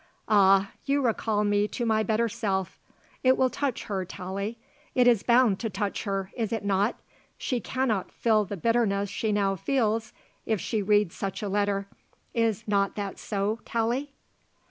[0.27, 0.71] Ah!
[0.85, 2.79] you recall me to my better self.
[3.23, 4.57] It will touch her, Tallie;
[4.95, 6.99] it is bound to touch her, is it not?
[7.37, 10.11] She cannot feel the bitterness she now feels
[10.43, 11.85] if she reads such a letter;
[12.33, 14.11] is not that so, Tallie?"